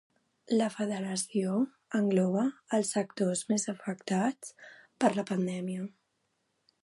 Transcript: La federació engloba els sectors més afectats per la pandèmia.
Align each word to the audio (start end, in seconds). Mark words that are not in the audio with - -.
La 0.55 0.69
federació 0.75 1.51
engloba 1.99 2.45
els 2.79 2.93
sectors 2.97 3.45
més 3.53 3.67
afectats 3.75 4.59
per 5.05 5.11
la 5.19 5.27
pandèmia. 5.35 5.85